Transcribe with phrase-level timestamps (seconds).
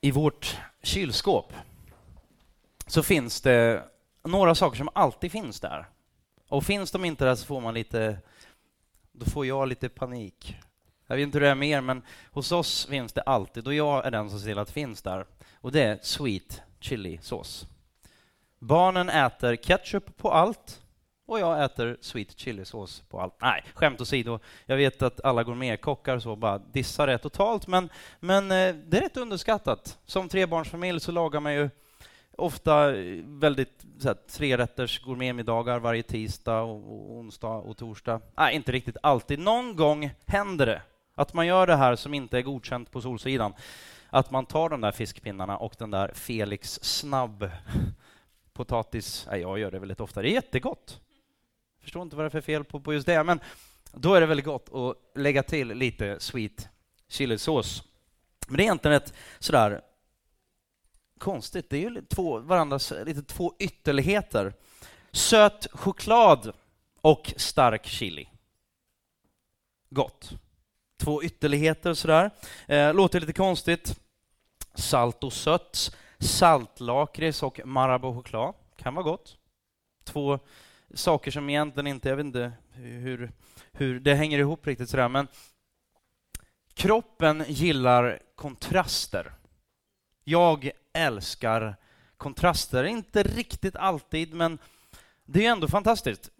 [0.00, 1.52] i vårt kylskåp
[2.86, 3.84] så finns det
[4.24, 5.88] några saker som alltid finns där.
[6.48, 8.18] Och finns de inte där så får man lite,
[9.12, 10.56] då får jag lite panik.
[11.06, 13.74] Jag vet inte hur det är med er men hos oss finns det alltid, och
[13.74, 15.26] jag är den som ser till att det finns där.
[15.54, 17.66] Och det är sweet chili sås.
[18.58, 20.82] Barnen äter ketchup på allt
[21.30, 23.34] och jag äter sweet chili-sås på allt.
[23.40, 24.38] Nej, skämt åsido.
[24.66, 27.88] Jag vet att alla gourmetkockar så bara dissar det totalt, men,
[28.20, 29.98] men eh, det är rätt underskattat.
[30.06, 31.70] Som trebarnsfamilj så lagar man ju
[32.36, 38.20] ofta eh, väldigt så här, trerätters gourmetmiddagar varje tisdag, och, och onsdag och torsdag.
[38.36, 39.38] Nej, inte riktigt alltid.
[39.38, 40.82] Någon gång händer det
[41.14, 43.54] att man gör det här som inte är godkänt på Solsidan.
[44.10, 47.50] Att man tar de där fiskpinnarna och den där Felix snabb
[48.52, 49.26] potatis.
[49.30, 50.22] Nej, jag gör det väldigt ofta.
[50.22, 51.00] Det är jättegott.
[51.90, 53.40] Förstår inte vad det är för fel på, på just det, men
[53.92, 56.68] då är det väldigt gott att lägga till lite sweet
[57.08, 57.82] chilisås.
[58.46, 59.80] Men det är egentligen ett sådär
[61.18, 61.70] konstigt.
[61.70, 64.54] Det är ju två, varandras lite två ytterligheter.
[65.12, 66.52] Söt choklad
[67.00, 68.28] och stark chili.
[69.88, 70.30] Gott.
[70.96, 72.30] Två ytterligheter sådär.
[72.66, 74.00] Eh, låter lite konstigt.
[74.74, 75.96] Salt och sött.
[76.18, 78.54] Saltlakrits och Marabou choklad.
[78.76, 79.36] Kan vara gott.
[80.04, 80.38] Två
[80.94, 83.32] saker som egentligen inte, jag vet inte hur,
[83.72, 85.28] hur det hänger ihop riktigt sådär, men
[86.74, 89.32] kroppen gillar kontraster.
[90.24, 91.76] Jag älskar
[92.16, 94.58] kontraster, inte riktigt alltid, men
[95.24, 96.30] det är ändå fantastiskt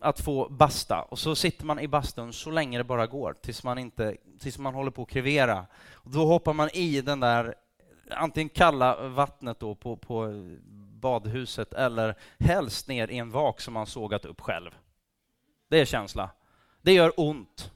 [0.00, 3.64] att få basta och så sitter man i bastun så länge det bara går tills
[3.64, 5.66] man, inte, tills man håller på att krevera.
[5.92, 7.54] Och då hoppar man i den där
[8.10, 10.46] antingen kalla vattnet då på, på
[11.04, 14.70] badhuset eller helst ner i en vak som man sågat upp själv.
[15.68, 16.30] Det är känsla.
[16.82, 17.70] Det gör ont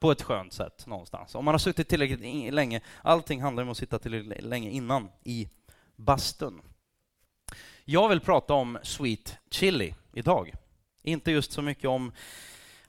[0.00, 1.34] på ett skönt sätt någonstans.
[1.34, 5.48] Om man har suttit tillräckligt länge, allting handlar om att sitta tillräckligt länge innan i
[5.96, 6.60] bastun.
[7.84, 10.52] Jag vill prata om sweet chili idag.
[11.02, 12.12] Inte just så mycket om,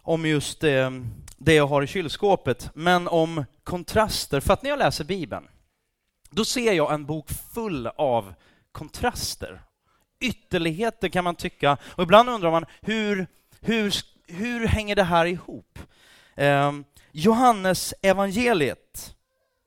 [0.01, 1.03] om just det,
[1.37, 4.39] det jag har i kylskåpet, men om kontraster.
[4.39, 5.47] För att när jag läser Bibeln,
[6.29, 8.33] då ser jag en bok full av
[8.73, 9.61] kontraster.
[10.19, 11.77] Ytterligheter kan man tycka.
[11.83, 13.27] Och ibland undrar man hur,
[13.61, 13.93] hur,
[14.27, 15.79] hur hänger det här ihop?
[16.35, 16.71] Eh,
[17.11, 19.15] Johannes evangeliet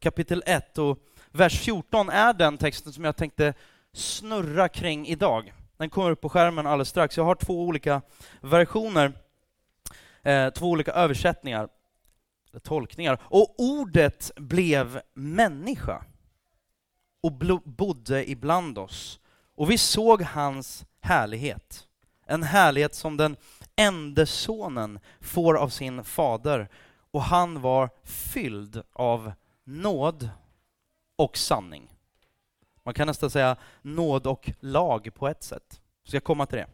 [0.00, 0.98] kapitel 1 och
[1.32, 3.54] vers 14 är den texten som jag tänkte
[3.92, 5.52] snurra kring idag.
[5.76, 7.16] Den kommer upp på skärmen alldeles strax.
[7.16, 8.02] Jag har två olika
[8.40, 9.12] versioner,
[10.22, 11.68] eh, två olika översättningar,
[12.62, 13.18] tolkningar.
[13.22, 16.04] Och ordet blev människa
[17.26, 17.32] och
[17.64, 19.20] bodde ibland oss.
[19.54, 21.86] Och vi såg hans härlighet,
[22.26, 23.36] en härlighet som den
[23.76, 26.68] enda sonen får av sin fader,
[27.10, 29.32] och han var fylld av
[29.64, 30.30] nåd
[31.16, 31.88] och sanning.
[32.82, 35.80] Man kan nästan säga nåd och lag på ett sätt.
[36.04, 36.66] Så jag komma till det.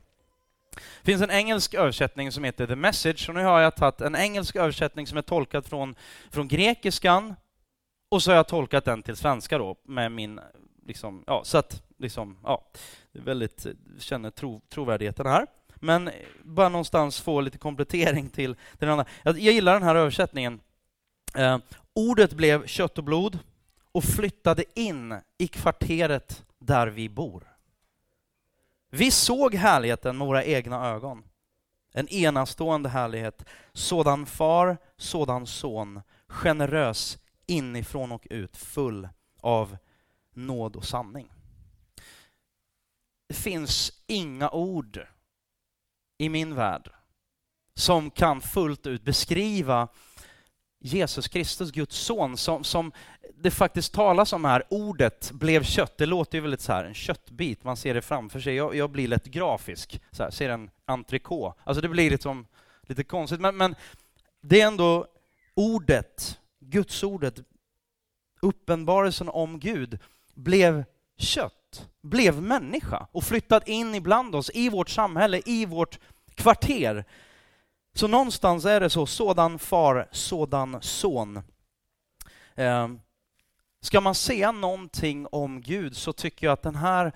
[0.75, 4.17] Det finns en engelsk översättning som heter The Message, och nu har jag tagit en
[4.17, 5.95] engelsk översättning som är tolkad från,
[6.31, 7.35] från grekiskan,
[8.13, 10.41] och så har jag tolkat den till svenska då med min,
[10.87, 12.65] liksom, ja, så att, liksom, ja,
[13.13, 13.67] väldigt,
[13.99, 15.47] känner tro, trovärdigheten här.
[15.75, 16.11] Men
[16.43, 19.05] bara någonstans få lite komplettering till den andra.
[19.23, 20.61] Jag, jag gillar den här översättningen.
[21.35, 21.59] Eh,
[21.93, 23.39] ordet blev kött och blod
[23.93, 27.45] och flyttade in i kvarteret där vi bor.
[28.91, 31.25] Vi såg härligheten med våra egna ögon.
[31.93, 33.45] En enastående härlighet.
[33.73, 37.19] Sådan far, sådan son, generös
[37.53, 39.09] inifrån och ut, full
[39.41, 39.77] av
[40.35, 41.33] nåd och sanning.
[43.29, 45.07] Det finns inga ord
[46.19, 46.91] i min värld
[47.75, 49.89] som kan fullt ut beskriva
[50.81, 52.93] Jesus Kristus, Guds son, som, som
[53.35, 54.63] det faktiskt talas om här.
[54.71, 55.99] Ordet blev kött.
[55.99, 58.55] Det låter ju väldigt så här, en köttbit, man ser det framför sig.
[58.55, 61.61] Jag, jag blir lätt grafisk, så här, ser en entrecote.
[61.65, 62.47] Alltså det blir liksom
[62.83, 63.75] lite konstigt, men, men
[64.41, 65.07] det är ändå
[65.55, 67.39] ordet, Gudsordet,
[68.41, 69.99] uppenbarelsen om Gud,
[70.35, 70.85] blev
[71.19, 75.99] kött, blev människa och flyttat in ibland oss, i vårt samhälle, i vårt
[76.35, 77.05] kvarter.
[77.95, 81.43] Så någonstans är det så, sådan far, sådan son.
[82.55, 82.89] Eh,
[83.81, 87.13] ska man säga någonting om Gud så tycker jag att den här,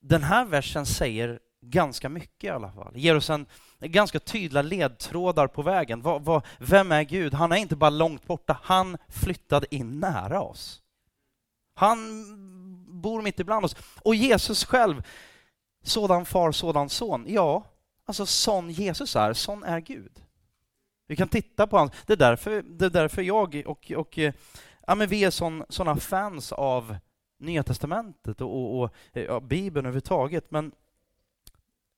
[0.00, 2.96] den här versen säger ganska mycket i alla fall.
[2.96, 3.46] Ger oss en,
[3.80, 6.02] ganska tydliga ledtrådar på vägen.
[6.02, 7.34] Vad, vad, vem är Gud?
[7.34, 10.82] Han är inte bara långt borta, han flyttade in nära oss.
[11.74, 11.98] Han
[13.00, 13.76] bor mitt ibland oss.
[14.02, 15.02] Och Jesus själv,
[15.82, 17.24] sådan far, sådan son.
[17.28, 17.64] Ja,
[18.08, 20.22] Alltså sån Jesus är, sån är Gud.
[21.06, 21.90] Vi kan titta på honom.
[22.06, 24.18] Det är därför, det är därför jag och, och
[24.86, 26.96] ja, men vi är sån, såna fans av
[27.38, 30.72] Nya Testamentet och, och, och ja, Bibeln överhuvudtaget, men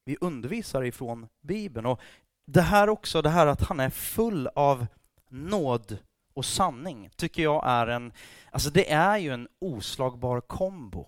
[0.05, 1.87] vi undervisar ifrån Bibeln.
[1.87, 2.01] Och
[2.47, 4.87] det här också, det här att han är full av
[5.29, 5.99] nåd
[6.35, 8.13] och sanning, tycker jag är en,
[8.51, 11.07] alltså det är ju en oslagbar kombo.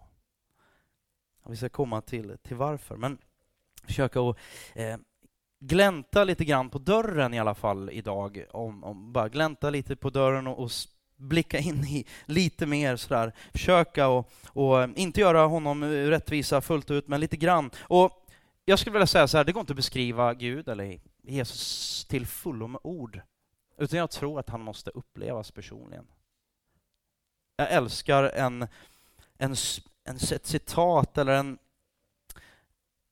[1.48, 3.18] Vi ska komma till, till varför, men
[3.84, 4.36] försöka att
[4.74, 4.96] eh,
[5.60, 8.44] glänta lite grann på dörren i alla fall idag.
[8.50, 10.70] Om, om bara glänta lite på dörren och, och
[11.16, 13.32] blicka in i lite mer sådär.
[13.52, 17.70] Försöka och, och eh, inte göra honom rättvisa fullt ut, men lite grann.
[17.80, 18.21] Och
[18.64, 22.26] jag skulle vilja säga så här, det går inte att beskriva Gud eller Jesus till
[22.26, 23.20] fullo med ord.
[23.78, 26.06] Utan jag tror att han måste upplevas personligen.
[27.56, 28.62] Jag älskar en,
[29.38, 29.54] en,
[30.04, 31.58] en, ett citat eller en,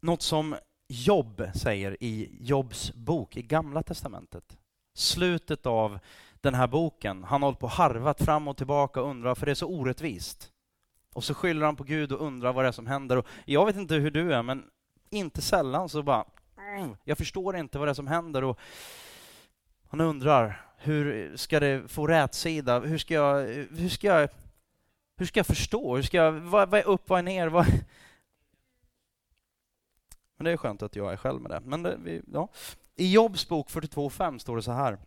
[0.01, 0.57] något som
[0.89, 4.59] Jobb säger i Jobs bok i Gamla Testamentet.
[4.95, 5.99] Slutet av
[6.41, 7.25] den här boken.
[7.25, 9.67] Han har hållit på och harvat fram och tillbaka och undrar, för det är så
[9.67, 10.53] orättvist.
[11.13, 13.17] Och så skyller han på Gud och undrar vad det är som händer.
[13.17, 14.71] Och jag vet inte hur du är, men
[15.11, 16.25] inte sällan så bara,
[16.77, 18.45] mm, jag förstår inte vad det är som händer.
[18.45, 18.59] Och
[19.89, 22.81] han undrar, hur ska det få rätsida?
[22.81, 23.47] Hur ska jag,
[23.77, 24.29] hur ska jag,
[25.17, 25.97] hur ska jag förstå?
[25.97, 27.49] Hur ska jag, vad, vad är upp, vad är ner?
[27.49, 27.67] Vad...
[30.37, 31.61] Men det är skönt att jag är själv med det.
[31.65, 32.49] Men det, vi, ja.
[32.97, 34.99] I Jobs bok 42.5 står det så här.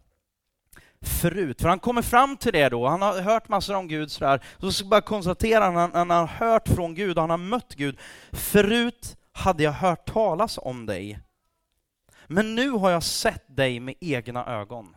[1.01, 4.43] Förut, för han kommer fram till det då, han har hört massor om Gud sådär,
[4.59, 7.99] så ska bara konstatera han, han har hört från Gud och han har mött Gud.
[8.31, 11.19] Förut hade jag hört talas om dig,
[12.27, 14.95] men nu har jag sett dig med egna ögon.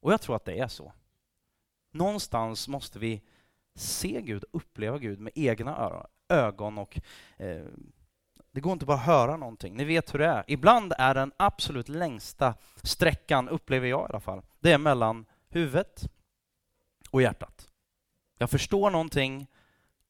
[0.00, 0.92] Och jag tror att det är så.
[1.92, 3.22] Någonstans måste vi
[3.74, 7.00] se Gud, uppleva Gud med egna ögon och
[7.36, 7.64] eh,
[8.52, 9.76] det går inte bara att höra någonting.
[9.76, 10.44] Ni vet hur det är.
[10.46, 16.10] Ibland är den absolut längsta sträckan, upplever jag i alla fall, det är mellan huvudet
[17.10, 17.70] och hjärtat.
[18.38, 19.46] Jag förstår någonting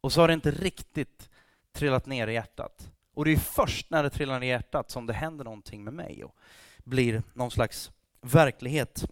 [0.00, 1.30] och så har det inte riktigt
[1.72, 2.93] trillat ner i hjärtat.
[3.14, 5.94] Och det är först när det trillar ner i hjärtat som det händer någonting med
[5.94, 6.36] mig och
[6.84, 7.90] blir någon slags
[8.20, 9.04] verklighet.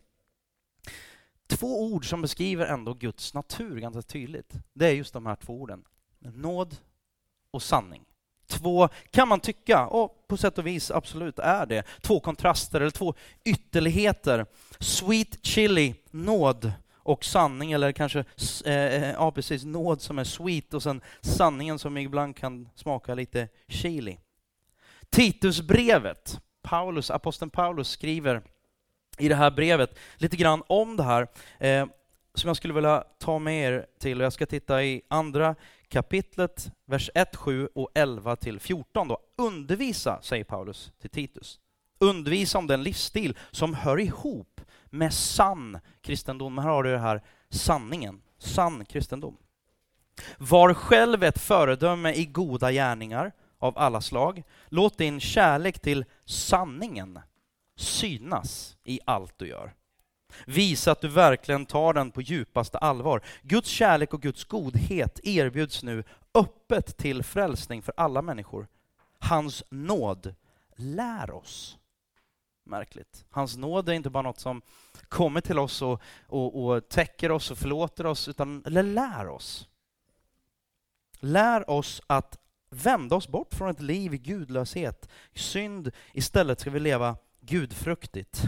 [1.46, 4.52] Två ord som beskriver ändå Guds natur ganska tydligt.
[4.72, 5.84] Det är just de här två orden.
[6.18, 6.76] Nåd
[7.50, 8.04] och sanning.
[8.46, 12.90] Två, kan man tycka, och på sätt och vis absolut är det, två kontraster eller
[12.90, 13.14] två
[13.44, 14.46] ytterligheter.
[14.78, 16.72] Sweet chili, nåd,
[17.04, 18.24] och sanning, eller kanske
[18.64, 23.14] eh, eh, ja, precis, nåd som är sweet och sen sanningen som ibland kan smaka
[23.14, 24.18] lite chili.
[25.10, 28.42] Titusbrevet, Paulus, aposteln Paulus skriver
[29.18, 31.28] i det här brevet lite grann om det här
[31.58, 31.86] eh,
[32.34, 34.20] som jag skulle vilja ta med er till.
[34.20, 35.54] Jag ska titta i andra
[35.88, 39.08] kapitlet, vers 1, 7 och 11 till 14.
[39.08, 39.18] Då.
[39.36, 41.58] Undervisa, säger Paulus till Titus.
[41.98, 44.51] Undervisa om den livsstil som hör ihop
[44.92, 46.58] med sann kristendom.
[46.58, 49.36] Här har du det här sanningen, sann kristendom.
[50.38, 54.42] Var själv ett föredöme i goda gärningar av alla slag.
[54.68, 57.18] Låt din kärlek till sanningen
[57.76, 59.74] synas i allt du gör.
[60.46, 63.22] Visa att du verkligen tar den på djupaste allvar.
[63.42, 66.04] Guds kärlek och Guds godhet erbjuds nu
[66.34, 68.68] öppet till frälsning för alla människor.
[69.18, 70.34] Hans nåd
[70.76, 71.78] lär oss.
[72.64, 73.24] Märkligt.
[73.30, 74.62] Hans nåd är inte bara något som
[75.08, 79.68] kommer till oss och, och, och täcker oss och förlåter oss, utan eller lär oss.
[81.20, 82.38] Lär oss att
[82.70, 85.90] vända oss bort från ett liv i gudlöshet, i synd.
[86.12, 88.42] Istället ska vi leva gudfruktigt.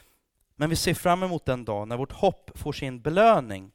[0.56, 3.72] Men vi ser fram emot den dag när vårt hopp får sin belöning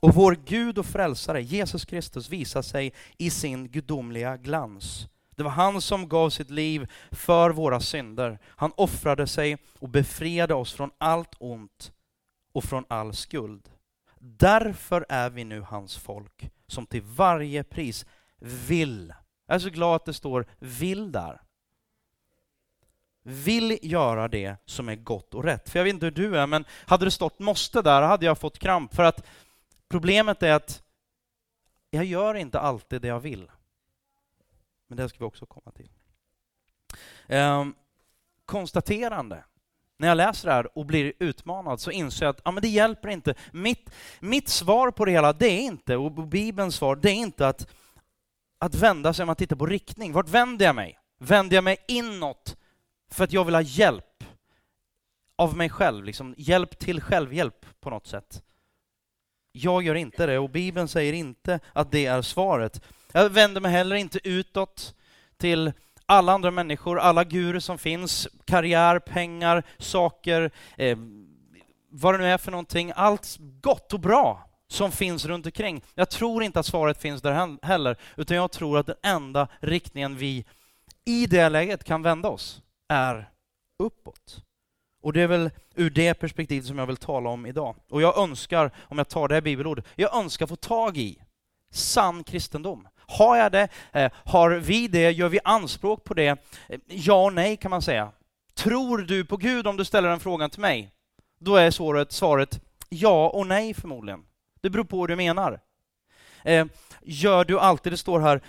[0.00, 5.08] och vår Gud och frälsare, Jesus Kristus, visar sig i sin gudomliga glans.
[5.36, 8.38] Det var han som gav sitt liv för våra synder.
[8.46, 11.92] Han offrade sig och befriade oss från allt ont
[12.52, 13.70] och från all skuld.
[14.18, 18.06] Därför är vi nu hans folk, som till varje pris
[18.68, 19.14] vill.
[19.46, 21.40] Jag är så glad att det står vill där
[23.22, 25.68] vill göra det som är gott och rätt.
[25.68, 28.38] För jag vet inte hur du är, men hade det stått måste där hade jag
[28.38, 28.94] fått kramp.
[28.94, 29.26] För att
[29.88, 30.82] problemet är att
[31.90, 33.50] jag gör inte alltid det jag vill.
[34.90, 35.88] Men det ska vi också komma till.
[37.28, 37.74] Ehm,
[38.44, 39.44] konstaterande.
[39.98, 42.68] När jag läser det här och blir utmanad så inser jag att ja, men det
[42.68, 43.34] hjälper inte.
[43.52, 47.48] Mitt, mitt svar på det hela, det är inte, och Bibelns svar, det är inte
[47.48, 47.68] att,
[48.58, 50.12] att vända sig om man tittar på riktning.
[50.12, 50.98] Vart vänder jag mig?
[51.18, 52.56] Vänder jag mig inåt
[53.10, 54.24] för att jag vill ha hjälp
[55.36, 58.42] av mig själv, liksom hjälp till självhjälp på något sätt.
[59.52, 62.82] Jag gör inte det och Bibeln säger inte att det är svaret.
[63.12, 64.94] Jag vänder mig heller inte utåt
[65.36, 65.72] till
[66.06, 70.98] alla andra människor, alla gurer som finns, karriär, pengar, saker, eh,
[71.90, 72.92] vad det nu är för någonting.
[72.96, 75.82] Allt gott och bra som finns runt omkring.
[75.94, 80.16] Jag tror inte att svaret finns där heller, utan jag tror att den enda riktningen
[80.16, 80.44] vi
[81.04, 83.30] i det läget kan vända oss är
[83.78, 84.44] uppåt.
[85.02, 87.76] Och det är väl ur det perspektivet som jag vill tala om idag.
[87.90, 91.22] Och jag önskar, om jag tar det här bibelordet, jag önskar få tag i
[91.70, 92.88] sann kristendom.
[93.18, 93.68] Har jag det?
[93.92, 95.10] Eh, har vi det?
[95.10, 96.26] Gör vi anspråk på det?
[96.68, 98.12] Eh, ja och nej kan man säga.
[98.54, 100.90] Tror du på Gud om du ställer den frågan till mig?
[101.38, 104.24] Då är svaret, svaret ja och nej förmodligen.
[104.60, 105.60] Det beror på vad du menar.
[106.44, 106.66] Eh,
[107.02, 108.40] gör du alltid, det står här,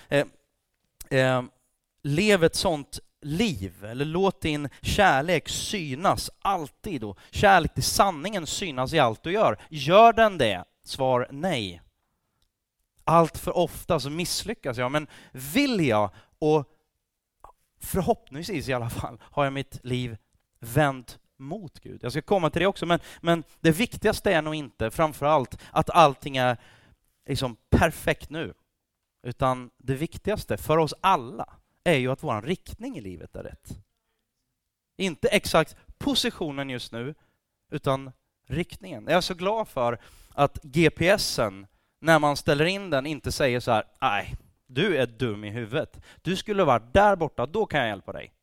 [2.04, 8.94] lev ett sånt liv, eller låt din kärlek synas alltid och kärlek till sanningen synas
[8.94, 9.58] i allt du gör.
[9.70, 10.64] Gör den det?
[10.86, 11.82] Svar nej.
[13.04, 16.68] Allt för ofta så misslyckas jag, men vill jag och
[17.80, 20.18] förhoppningsvis i alla fall har jag mitt liv
[20.60, 22.04] vänt mot Gud.
[22.04, 25.62] Jag ska komma till det också, men, men det viktigaste är nog inte framför allt
[25.72, 26.58] att allting är
[27.26, 28.54] liksom perfekt nu,
[29.24, 31.54] utan det viktigaste för oss alla
[31.84, 33.78] är ju att vår riktning i livet är rätt.
[34.98, 37.16] Inte exakt positionen just nu,
[37.72, 38.12] utan
[38.48, 39.04] riktningen.
[39.08, 41.68] Jag är så glad för att GPSen,
[42.02, 44.36] när man ställer in den, inte säger så här, nej,
[44.68, 46.02] du är dum i huvudet.
[46.22, 48.34] Du skulle varit där borta, då kan jag hjälpa dig.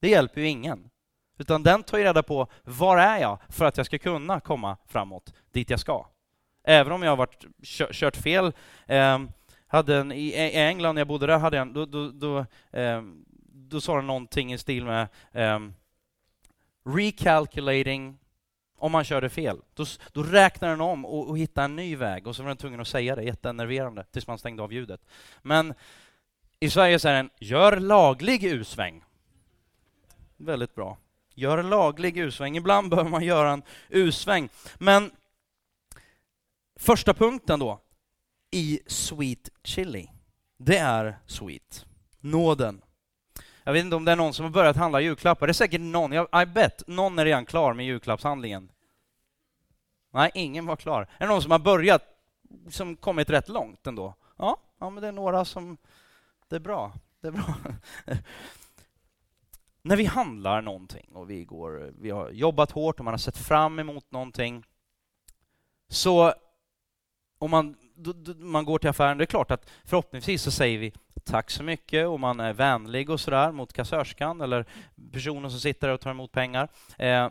[0.00, 0.90] Det hjälper ju ingen.
[1.38, 4.76] Utan den tar ju reda på, var är jag för att jag ska kunna komma
[4.86, 6.06] framåt, dit jag ska.
[6.64, 7.44] Även om jag har varit,
[7.92, 8.52] kört fel,
[8.86, 9.18] eh,
[9.66, 12.38] hade en, i, England, när jag bodde där, hade jag, då, då, då,
[12.78, 13.02] eh,
[13.52, 15.60] då sa den någonting i stil med eh,
[16.84, 18.18] recalculating
[18.78, 19.60] om man körde fel.
[19.74, 22.56] Då, då räknar den om och, och hittar en ny väg och så var den
[22.56, 25.00] tvungen att säga det, jätteenerverande, tills man stängde av ljudet.
[25.42, 25.74] Men
[26.60, 29.04] i Sverige säger den ”gör laglig U-sväng”.
[30.36, 30.98] Väldigt bra.
[31.34, 32.56] Gör laglig U-sväng.
[32.56, 34.48] Ibland behöver man göra en U-sväng.
[34.78, 35.10] Men
[36.76, 37.80] första punkten då,
[38.50, 40.10] i Sweet Chili.
[40.56, 41.86] Det är sweet.
[42.20, 42.82] Nåden.
[43.68, 45.46] Jag vet inte om det är någon som har börjat handla julklappar.
[45.46, 46.12] Det är säkert någon.
[46.12, 46.82] I bet.
[46.86, 48.72] Någon är redan klar med julklappshandlingen.
[50.10, 51.02] Nej, ingen var klar.
[51.02, 52.02] Är det någon som har börjat,
[52.70, 54.14] som kommit rätt långt ändå?
[54.36, 55.76] Ja, ja men det är några som...
[56.48, 56.92] Det är bra.
[57.20, 57.54] Det är bra.
[59.82, 63.38] När vi handlar någonting och vi, går, vi har jobbat hårt och man har sett
[63.38, 64.64] fram emot någonting,
[65.88, 66.34] så
[67.38, 67.76] om man
[68.38, 70.92] man går till affären, det är klart att förhoppningsvis så säger vi
[71.28, 74.64] tack så mycket och man är vänlig och sådär mot kassörskan eller
[75.12, 76.68] personen som sitter där och tar emot pengar.
[76.98, 77.28] Eh,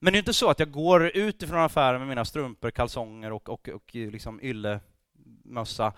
[0.00, 3.32] men det är inte så att jag går ut ifrån affären med mina strumpor, kalsonger
[3.32, 5.92] och, och, och liksom yllemössa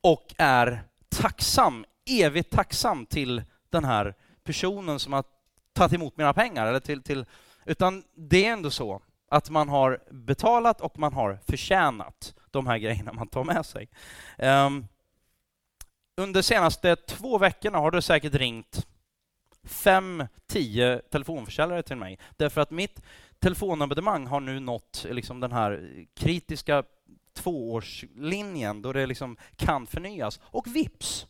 [0.00, 5.24] och är tacksam, evigt tacksam till den här personen som har
[5.72, 6.66] tagit emot mina pengar.
[6.66, 7.24] Eller till, till,
[7.64, 12.78] utan det är ändå så att man har betalat och man har förtjänat de här
[12.78, 13.88] grejerna man tar med sig.
[14.38, 14.88] Um,
[16.18, 18.86] under de senaste två veckorna har det säkert ringt
[19.64, 22.18] fem, tio telefonförsäljare till mig.
[22.36, 23.02] Därför att mitt
[23.38, 26.82] telefonabonnemang har nu nått liksom den här kritiska
[27.34, 30.40] tvåårslinjen då det liksom kan förnyas.
[30.42, 31.26] Och vips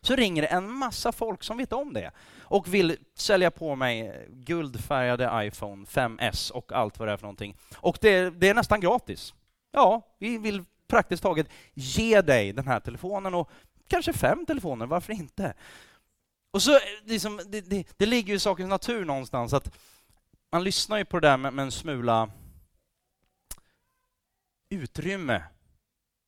[0.00, 4.26] så ringer det en massa folk som vet om det och vill sälja på mig
[4.30, 7.56] guldfärgade iPhone 5S och allt vad det är för någonting.
[7.76, 9.34] Och det, det är nästan gratis.
[9.72, 13.50] Ja, vi vill praktiskt taget ge dig den här telefonen och
[13.88, 15.54] kanske fem telefoner, varför inte?
[16.50, 19.76] Och så, liksom, det, det, det ligger ju i sakens natur någonstans att
[20.52, 22.30] man lyssnar ju på det där med, med en smula
[24.70, 25.42] utrymme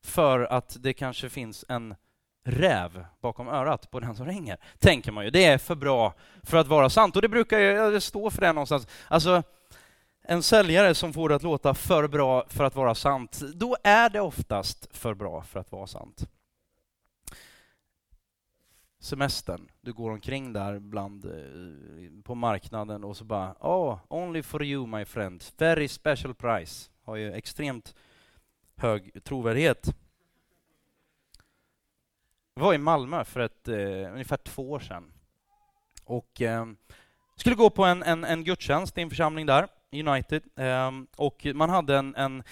[0.05, 1.95] för att det kanske finns en
[2.45, 5.31] räv bakom örat på den som ringer, tänker man ju.
[5.31, 8.53] Det är för bra för att vara sant och det brukar ju stå för det
[8.53, 8.87] någonstans.
[9.09, 9.43] Alltså,
[10.23, 14.11] en säljare som får det att låta för bra för att vara sant, då är
[14.11, 16.25] det oftast för bra för att vara sant.
[19.01, 24.65] Semestern, du går omkring där bland, eh, på marknaden och så bara oh, only for
[24.65, 26.91] you my friend, very special price.
[27.03, 27.95] Har ju extremt
[28.77, 29.95] hög trovärdighet.
[32.55, 35.13] Jag var i Malmö för ett, eh, ungefär två år sedan
[36.05, 36.67] och eh,
[37.37, 39.69] skulle gå på en, en, en gudstjänst i en församling där.
[39.93, 40.43] United.
[40.57, 42.43] eh, och man hade en, en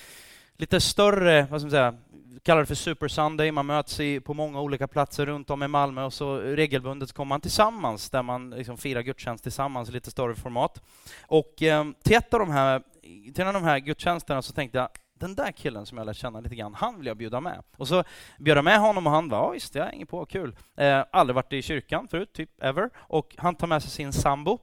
[0.57, 1.95] lite större, vad ska man säga,
[2.43, 3.53] kallar det för Super Sunday.
[3.53, 7.29] Man möts i, på många olika platser runt om i Malmö och så regelbundet kommer
[7.29, 10.83] man tillsammans där man liksom firar gudstjänst tillsammans i lite större format.
[11.27, 14.79] Och eh, till, ett av de här, till en av de här gudstjänsterna så tänkte
[14.79, 17.63] jag den där killen som jag lärt känna lite grann, han vill jag bjuda med.
[17.77, 18.05] Och så
[18.39, 20.57] bjöd jag med honom och han var, ja visst, jag hänger på, kul.
[20.77, 22.91] Eh, aldrig varit i kyrkan förut, typ ever.
[22.97, 24.59] Och han tar med sig sin sambo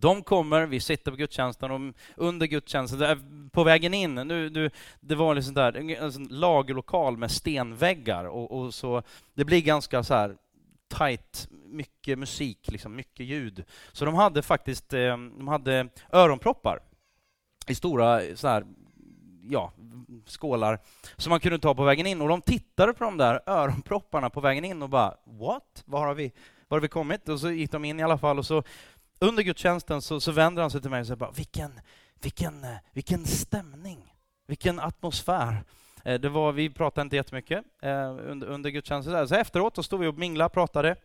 [0.00, 5.14] de kommer, vi sitter på gudstjänsten och under gudstjänsten, på vägen in, nu, nu, det
[5.14, 9.02] var liksom där, en lagerlokal med stenväggar och, och, så,
[9.34, 10.36] det blir ganska så här
[10.88, 13.64] tight, mycket musik, liksom, mycket ljud.
[13.92, 16.78] Så de hade faktiskt eh, de hade öronproppar
[17.66, 18.64] i stora så här,
[19.50, 19.72] ja,
[20.26, 20.78] skålar
[21.16, 22.20] som man kunde ta på vägen in.
[22.20, 25.82] Och de tittade på de där öronpropparna på vägen in och bara ”What?
[25.84, 26.32] Var har vi,
[26.68, 28.62] var har vi kommit?” Och så gick de in i alla fall och så
[29.18, 31.80] under gudstjänsten så, så vänder han sig till mig och säger bara ”Vilken,
[32.20, 34.14] vilken, eh, vilken stämning!
[34.46, 35.64] Vilken atmosfär!”
[36.04, 39.28] eh, det var, Vi pratade inte jättemycket eh, under, under gudstjänsten.
[39.28, 40.96] Så efteråt så stod vi och minglade, pratade,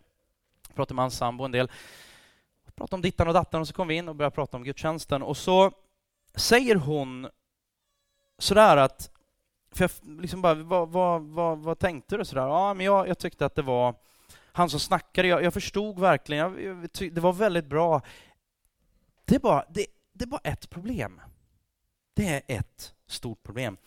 [0.75, 1.71] pratade med hans sambo en del.
[2.75, 5.23] Pratade om dittan och dattan och så kom vi in och började prata om gudstjänsten.
[5.23, 5.71] Och så
[6.35, 7.29] säger hon
[8.37, 9.11] sådär att,
[9.71, 12.25] för jag liksom bara, vad, vad, vad, vad tänkte du?
[12.25, 12.41] Sådär?
[12.41, 13.95] Ja, men jag, jag tyckte att det var
[14.53, 18.01] han som snackade, jag, jag förstod verkligen, jag, jag, det var väldigt bra.
[19.25, 21.21] Det är, bara, det, det är bara ett problem.
[22.13, 23.77] Det är ett stort problem.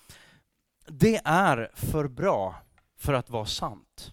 [0.87, 2.55] Det är för bra
[2.97, 4.13] för att vara sant.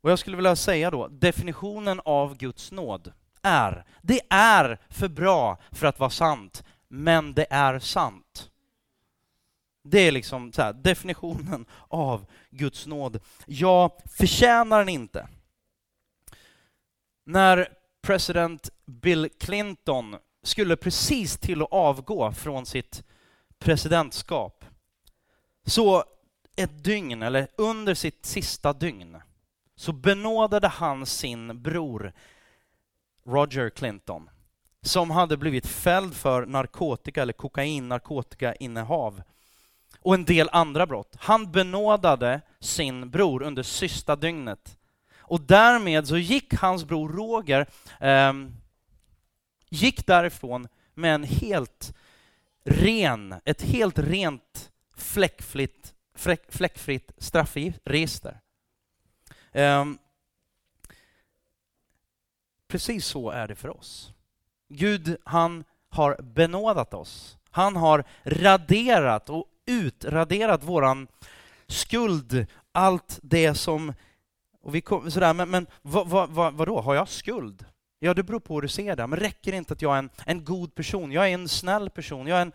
[0.00, 3.12] Och jag skulle vilja säga då, definitionen av Guds nåd
[3.42, 8.50] är, det är för bra för att vara sant, men det är sant.
[9.90, 13.20] Det är liksom här, definitionen av Guds nåd.
[13.46, 15.28] Jag förtjänar den inte.
[17.24, 17.68] När
[18.02, 23.04] president Bill Clinton skulle precis till att avgå från sitt
[23.58, 24.64] presidentskap,
[25.66, 26.04] så
[26.56, 29.16] ett dygn, eller under sitt sista dygn,
[29.76, 32.12] så benådade han sin bror
[33.24, 34.30] Roger Clinton
[34.82, 39.22] som hade blivit fälld för narkotika eller kokain, narkotikainnehav
[40.06, 41.16] och en del andra brott.
[41.18, 44.78] Han benådade sin bror under sista dygnet.
[45.18, 47.66] Och därmed så gick hans bror Roger
[48.00, 48.32] eh,
[49.68, 51.94] gick därifrån med en helt
[52.64, 58.40] ren, ett helt rent fläckfritt, fläck, fläckfritt straffregister.
[59.52, 59.84] Eh,
[62.68, 64.12] precis så är det för oss.
[64.68, 67.38] Gud, han har benådat oss.
[67.50, 71.08] Han har raderat och utraderat våran
[71.66, 73.92] skuld, allt det som...
[74.62, 77.64] Och vi kom, sådär, men, men vad, vad, vad, vadå, har jag skuld?
[77.98, 79.06] Ja, det beror på hur du ser det.
[79.06, 81.12] Men räcker det inte att jag är en, en god person?
[81.12, 82.26] Jag är en snäll person.
[82.26, 82.52] Jag är en,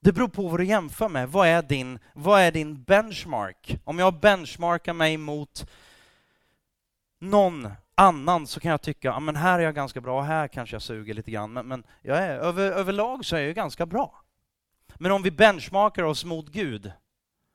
[0.00, 1.28] det beror på vad du jämför med.
[1.28, 3.78] Vad är, din, vad är din benchmark?
[3.84, 5.70] Om jag benchmarkar mig mot
[7.20, 10.82] någon annan så kan jag tycka att här är jag ganska bra, här kanske jag
[10.82, 14.19] suger lite grann, men, men jag är, över, överlag så är jag ganska bra.
[15.02, 16.92] Men om vi benchmarkar oss mot Gud,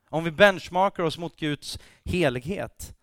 [0.08, 2.96] om vi benchmarkar oss mot Guds helighet,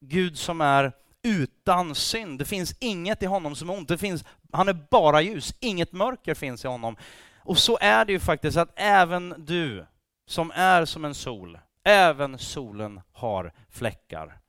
[0.00, 4.24] Gud som är utan synd, det finns inget i honom som är ont, det finns,
[4.52, 6.96] han är bara ljus, inget mörker finns i honom.
[7.38, 9.86] Och så är det ju faktiskt att även du
[10.26, 14.40] som är som en sol, även solen har fläckar.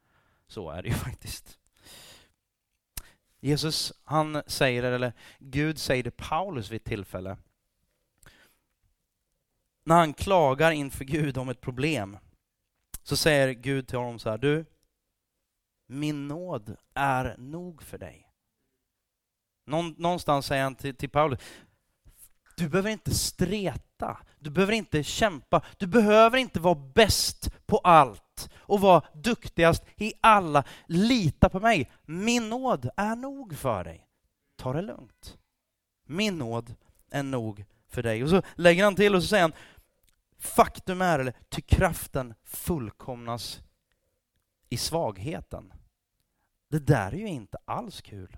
[0.47, 1.57] Så är det ju faktiskt.
[3.39, 7.38] Jesus, han säger eller Gud säger det Paulus vid ett tillfälle.
[9.89, 12.17] När han klagar inför Gud om ett problem,
[13.04, 14.65] så säger Gud till honom så här, du,
[15.88, 18.32] min nåd är nog för dig.
[19.97, 21.39] Någonstans säger han till, till Paulus,
[22.56, 28.49] du behöver inte streta, du behöver inte kämpa, du behöver inte vara bäst på allt
[28.58, 30.63] och vara duktigast i alla.
[30.88, 34.08] Lita på mig, min nåd är nog för dig.
[34.56, 35.38] Ta det lugnt.
[36.06, 36.75] Min nåd
[37.12, 38.23] är nog för dig.
[38.23, 39.54] Och så lägger han till och så säger han,
[40.39, 43.62] faktum är, eller ty kraften fullkomnas
[44.69, 45.73] i svagheten.
[46.69, 48.38] Det där är ju inte alls kul.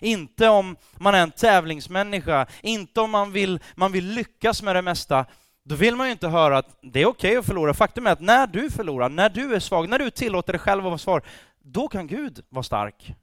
[0.00, 4.82] Inte om man är en tävlingsmänniska, inte om man vill, man vill lyckas med det
[4.82, 5.26] mesta.
[5.62, 7.74] Då vill man ju inte höra att det är okej okay att förlora.
[7.74, 10.80] Faktum är att när du förlorar, när du är svag, när du tillåter dig själv
[10.80, 11.24] att vara svag,
[11.58, 13.14] då kan Gud vara stark.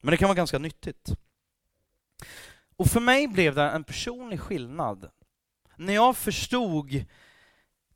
[0.00, 1.14] Men det kan vara ganska nyttigt.
[2.82, 5.10] Och för mig blev det en personlig skillnad
[5.76, 7.04] när jag förstod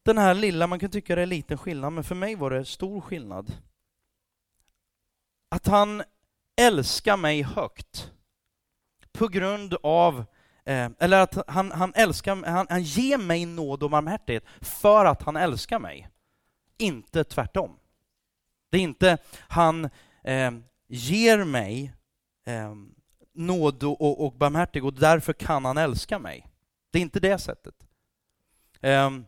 [0.03, 2.51] den här lilla, man kan tycka det är en liten skillnad, men för mig var
[2.51, 3.53] det stor skillnad.
[5.49, 6.03] Att han
[6.57, 8.13] älskar mig högt
[9.13, 10.25] på grund av,
[10.65, 15.23] eh, eller att han, han älskar, han, han ger mig nåd och barmhärtighet för att
[15.23, 16.09] han älskar mig.
[16.79, 17.79] Inte tvärtom.
[18.71, 19.19] Det är inte
[19.49, 19.85] han
[20.25, 20.51] eh,
[20.89, 21.93] ger mig
[22.45, 22.75] eh,
[23.37, 26.47] nåd och, och barmhärtig och därför kan han älska mig.
[26.91, 27.75] Det är inte det sättet.
[28.81, 29.25] Ehm,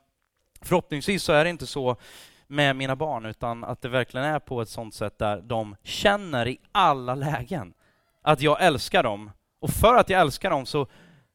[0.63, 1.97] förhoppningsvis så är det inte så
[2.47, 6.49] med mina barn, utan att det verkligen är på ett sånt sätt där de känner
[6.49, 7.75] i alla lägen
[8.23, 9.31] att jag älskar dem.
[9.61, 10.87] Och för att jag älskar dem så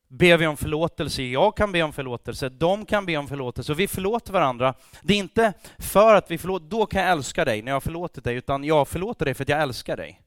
[0.07, 3.79] ber vi om förlåtelse, jag kan be om förlåtelse, de kan be om förlåtelse, och
[3.79, 4.73] vi förlåter varandra.
[5.01, 7.81] Det är inte för att vi förlåter, då kan jag älska dig när jag har
[7.81, 10.21] förlåtit dig, utan jag förlåter dig för att jag älskar dig.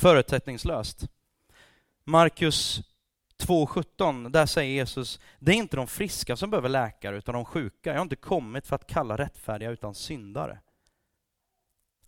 [0.00, 1.08] Förutsättningslöst.
[2.08, 2.80] Markus
[3.38, 7.90] 2.17, där säger Jesus, det är inte de friska som behöver läkare, utan de sjuka.
[7.90, 10.60] Jag har inte kommit för att kalla rättfärdiga, utan syndare.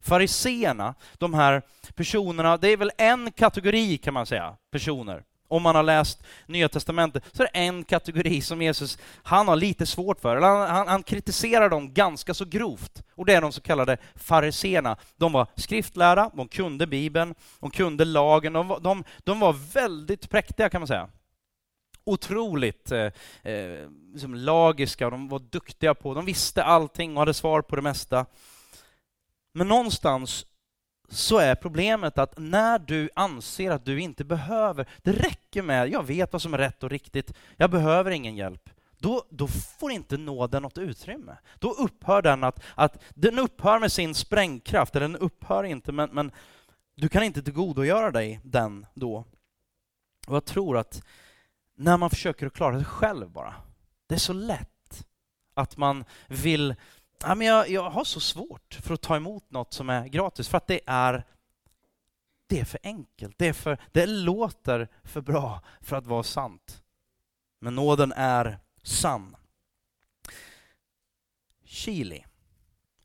[0.01, 1.63] Fariseerna, de här
[1.95, 5.25] personerna, det är väl en kategori kan man säga, personer.
[5.49, 9.57] Om man har läst Nya Testamentet så är det en kategori som Jesus, han har
[9.57, 10.37] lite svårt för.
[10.37, 13.03] Han, han, han kritiserar dem ganska så grovt.
[13.15, 14.97] Och det är de så kallade fariseerna.
[15.17, 20.69] De var skriftlärda, de kunde Bibeln, de kunde lagen, de, de, de var väldigt präktiga
[20.69, 21.09] kan man säga
[22.09, 23.11] otroligt eh,
[23.43, 27.77] eh, liksom lagiska och de var duktiga på, de visste allting och hade svar på
[27.77, 28.27] det mesta.
[29.53, 30.47] Men någonstans
[31.09, 36.07] så är problemet att när du anser att du inte behöver, det räcker med, jag
[36.07, 38.71] vet vad som är rätt och riktigt, jag behöver ingen hjälp.
[38.99, 41.37] Då, då får inte nåden något utrymme.
[41.59, 46.11] Då upphör den att, att den upphör med sin sprängkraft, eller den upphör inte, men,
[46.13, 46.33] men
[46.95, 49.25] du kan inte tillgodogöra dig den då.
[50.27, 51.03] Och jag tror att
[51.77, 53.55] när man försöker att klara sig själv bara,
[54.07, 55.07] det är så lätt
[55.55, 56.75] att man vill
[57.23, 60.49] ja, men jag, jag har så svårt för att ta emot något som är gratis,
[60.49, 61.25] för att det är
[62.49, 66.83] det är för enkelt, det, är för, det låter för bra för att vara sant.
[67.59, 69.37] Men nåden är sann.
[71.65, 72.25] Chili,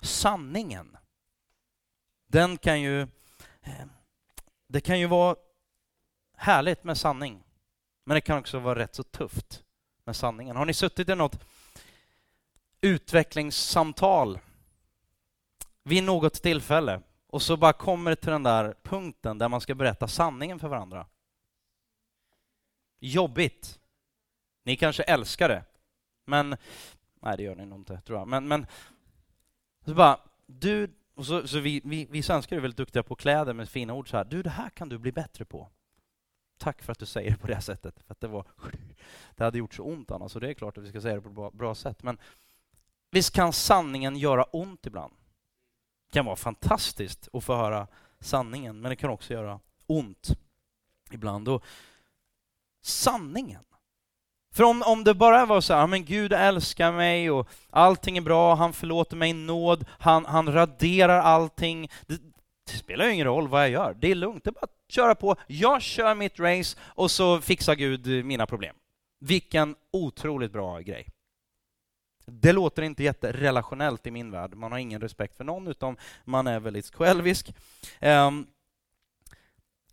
[0.01, 0.97] sanningen,
[2.27, 3.01] den kan ju...
[3.61, 3.85] Eh,
[4.67, 5.35] det kan ju vara
[6.37, 7.43] härligt med sanning,
[8.03, 9.63] men det kan också vara rätt så tufft
[10.05, 10.55] med sanningen.
[10.55, 11.39] Har ni suttit i något
[12.83, 14.39] utvecklingssamtal
[15.83, 19.75] vid något tillfälle och så bara kommer det till den där punkten där man ska
[19.75, 21.07] berätta sanningen för varandra.
[22.99, 23.79] Jobbigt.
[24.63, 25.63] Ni kanske älskar det,
[26.25, 26.57] men
[27.21, 28.27] nej, det gör ni nog inte, tror jag.
[28.27, 28.65] Men, men
[29.85, 33.53] så bara, du, och så, så vi, vi, vi svenskar är väldigt duktiga på kläder
[33.53, 34.25] med fina ord så här.
[34.25, 35.69] Du, det här kan du bli bättre på.
[36.57, 37.99] Tack för att du säger det på det sättet.
[37.99, 38.45] För att det, var,
[39.35, 41.21] det hade gjort så ont annars, så det är klart att vi ska säga det
[41.21, 42.03] på ett bra, bra sätt.
[42.03, 42.17] Men
[43.13, 45.13] Visst kan sanningen göra ont ibland?
[46.07, 47.87] Det kan vara fantastiskt att få höra
[48.19, 50.29] sanningen, men det kan också göra ont
[51.11, 51.47] ibland.
[51.47, 51.63] Och
[52.81, 53.63] sanningen.
[54.53, 58.21] För om, om det bara var så här, men Gud älskar mig och allting är
[58.21, 61.89] bra, han förlåter mig nåd, han, han raderar allting.
[62.07, 62.21] Det,
[62.65, 64.91] det, spelar ju ingen roll vad jag gör, det är lugnt, det är bara att
[64.91, 65.35] köra på.
[65.47, 68.75] Jag kör mitt race och så fixar Gud mina problem.
[69.19, 71.07] Vilken otroligt bra grej.
[72.25, 74.55] Det låter inte jätterelationellt i min värld.
[74.55, 77.55] Man har ingen respekt för någon, utan man är väldigt självisk.
[78.01, 78.47] Um,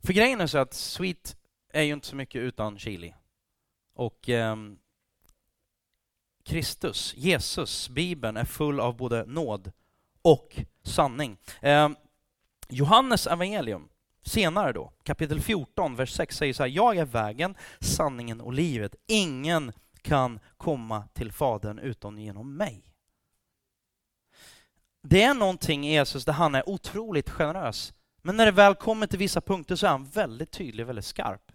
[0.03, 1.37] för grejen är så att sweet
[1.73, 3.15] är ju inte så mycket utan chili.
[3.95, 4.79] Och um,
[6.45, 9.73] Kristus, Jesus, Bibeln är full av både nåd
[10.23, 11.37] och sanning.
[11.63, 11.97] Um,
[12.69, 13.89] Johannes evangelium,
[14.23, 18.95] senare då, kapitel 14, vers 6 säger så här, jag är vägen, sanningen och livet.
[19.07, 22.91] Ingen kan komma till Fadern utom genom mig.
[25.03, 27.93] Det är någonting i Jesus där han är otroligt generös.
[28.23, 31.53] Men när det väl kommer till vissa punkter så är han väldigt tydlig, väldigt skarp.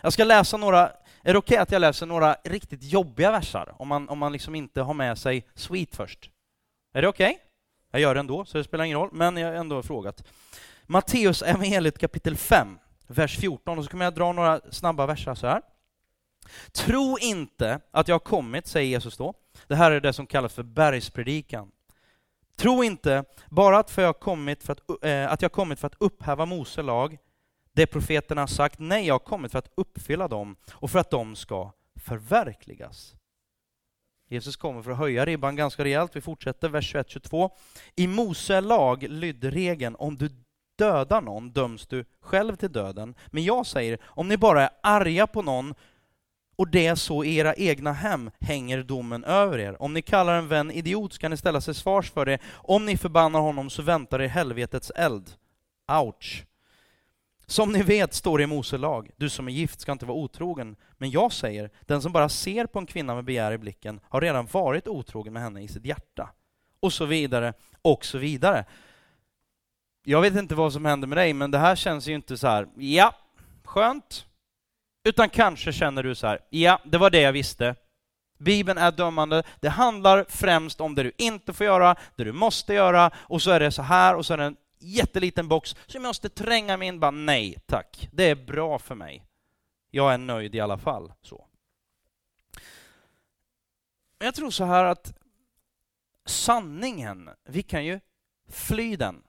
[0.00, 0.88] Jag ska läsa några,
[1.22, 3.74] är det okej okay att jag läser några riktigt jobbiga versar?
[3.78, 6.30] Om man, om man liksom inte har med sig sweet först.
[6.92, 7.30] Är det okej?
[7.30, 7.44] Okay?
[7.90, 10.24] Jag gör det ändå, så det spelar ingen roll, men jag har ändå frågat.
[10.86, 15.46] Matteus evangeliet kapitel 5, vers 14, och så kommer jag dra några snabba versar så
[15.46, 15.62] här.
[16.72, 19.34] Tro inte att jag har kommit, säger Jesus då.
[19.66, 21.70] Det här är det som kallas för bergspredikan.
[22.56, 25.96] Tro inte bara att, för jag kommit för att, äh, att jag kommit för att
[25.98, 27.18] upphäva Mose lag,
[27.72, 28.78] det profeterna har sagt.
[28.78, 33.14] Nej, jag har kommit för att uppfylla dem och för att de ska förverkligas.
[34.28, 36.16] Jesus kommer för att höja ribban ganska rejält.
[36.16, 37.50] Vi fortsätter, vers 21-22.
[37.96, 40.30] I Mose lag lydde regeln, om du
[40.78, 43.14] dödar någon döms du själv till döden.
[43.26, 45.74] Men jag säger, om ni bara är arga på någon
[46.58, 49.82] och det så i era egna hem hänger domen över er.
[49.82, 52.38] Om ni kallar en vän idiot ska ni ställa sig svars för det.
[52.54, 55.30] Om ni förbannar honom så väntar er helvetets eld.
[55.92, 56.44] Ouch.
[57.46, 60.18] Som ni vet står det i Mose lag, du som är gift ska inte vara
[60.18, 60.76] otrogen.
[60.92, 64.20] Men jag säger, den som bara ser på en kvinna med begär i blicken har
[64.20, 66.30] redan varit otrogen med henne i sitt hjärta.
[66.80, 68.64] Och så vidare, och så vidare.
[70.04, 72.46] Jag vet inte vad som händer med dig, men det här känns ju inte så
[72.46, 73.14] här, ja,
[73.64, 74.26] skönt,
[75.08, 77.74] utan kanske känner du så här, ja, det var det jag visste.
[78.38, 79.42] Bibeln är dömande.
[79.60, 83.50] Det handlar främst om det du inte får göra, det du måste göra, och så
[83.50, 86.76] är det så här, och så är det en jätteliten box som jag måste tränga
[86.76, 87.00] mig in.
[87.00, 88.08] Bara nej, tack.
[88.12, 89.24] Det är bra för mig.
[89.90, 91.12] Jag är nöjd i alla fall.
[91.22, 91.46] Så.
[94.18, 95.14] Men jag tror så här att
[96.26, 98.00] sanningen, vi kan ju
[98.48, 99.22] fly den.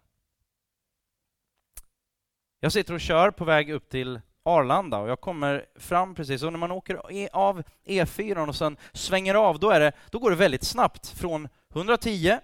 [2.60, 6.52] Jag sitter och kör på väg upp till Arlanda och jag kommer fram precis och
[6.52, 10.30] när man åker e, av E4 och sen svänger av, då, är det, då går
[10.30, 12.38] det väldigt snabbt från 110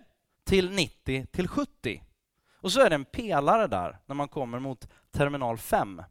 [0.46, 2.02] till 90 till 70.
[2.62, 6.02] Och så är det en pelare där när man kommer mot terminal 5.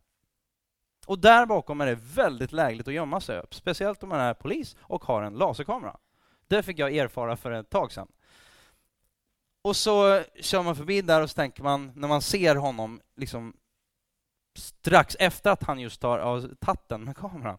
[1.06, 4.34] Och där bakom är det väldigt lägligt att gömma sig upp, speciellt om man är
[4.34, 5.96] polis och har en laserkamera.
[6.48, 8.08] Det fick jag erfara för ett tag sedan.
[9.62, 13.56] Och så kör man förbi där och så tänker man, när man ser honom liksom
[14.54, 17.58] strax efter att han just har tagit den med kameran,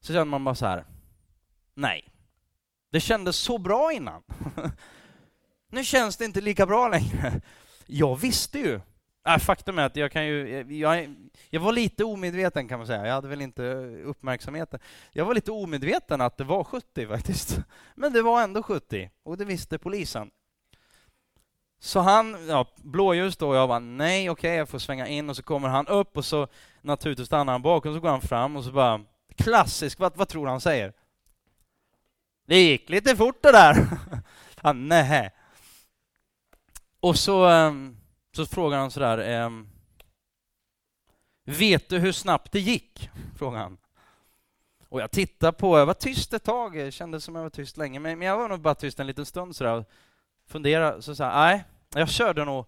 [0.00, 0.84] så känner man bara så här,
[1.74, 2.12] nej.
[2.90, 4.22] Det kändes så bra innan.
[5.70, 7.40] nu känns det inte lika bra längre.
[7.86, 8.80] Jag visste ju.
[9.28, 11.14] Äh, faktum är att jag kan ju, jag,
[11.50, 13.06] jag var lite omedveten kan man säga.
[13.06, 13.62] Jag hade väl inte
[14.04, 14.80] uppmärksamheten.
[15.12, 17.58] Jag var lite omedveten att det var 70 faktiskt.
[17.94, 20.30] Men det var ändå 70 och det visste polisen.
[21.78, 25.30] Så han, ja, blåljus då, och jag bara nej, okej, okay, jag får svänga in
[25.30, 26.48] och så kommer han upp och så
[26.82, 29.00] naturligtvis stannar han bakom, så går han fram och så bara
[29.36, 30.92] klassisk, vad, vad tror han säger?
[32.46, 33.86] Det gick lite fort det där.
[34.56, 35.30] han, nej.
[37.00, 37.96] Och så, ehm,
[38.36, 39.68] så frågar han sådär, ehm,
[41.44, 43.10] vet du hur snabbt det gick?
[43.38, 43.78] Frågar han.
[44.88, 48.00] Och jag tittar på, jag var tyst ett tag, kändes som jag var tyst länge,
[48.00, 49.84] men jag var nog bara tyst en liten stund sådär
[50.46, 52.66] fundera, så sa nej, jag körde nog